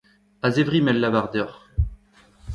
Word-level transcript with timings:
A-zevri 0.49 0.79
m'el 0.87 0.97
lavar 1.03 1.23
deoc'h. 1.31 1.61